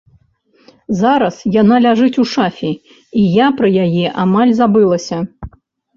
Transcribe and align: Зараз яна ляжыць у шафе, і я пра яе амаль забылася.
Зараз 1.01 1.35
яна 1.61 1.75
ляжыць 1.85 2.19
у 2.23 2.27
шафе, 2.33 2.71
і 3.25 3.29
я 3.35 3.47
пра 3.61 3.67
яе 3.85 4.07
амаль 4.25 4.57
забылася. 4.61 5.17